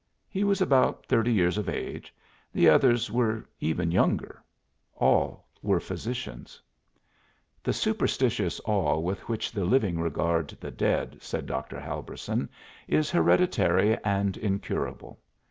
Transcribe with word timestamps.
He 0.27 0.43
was 0.43 0.61
about 0.61 1.05
thirty 1.05 1.31
years 1.31 1.59
of 1.59 1.69
age; 1.69 2.11
the 2.51 2.67
others 2.67 3.11
were 3.11 3.47
even 3.59 3.91
younger; 3.91 4.41
all 4.95 5.45
were 5.61 5.79
physicians. 5.79 6.59
"The 7.61 7.71
superstitious 7.71 8.59
awe 8.65 8.97
with 8.97 9.29
which 9.29 9.51
the 9.51 9.63
living 9.63 9.99
regard 9.99 10.57
the 10.59 10.71
dead," 10.71 11.17
said 11.21 11.45
Dr. 11.45 11.79
Helberson, 11.79 12.49
"is 12.87 13.11
hereditary 13.11 13.95
and 14.03 14.35
incurable. 14.37 15.19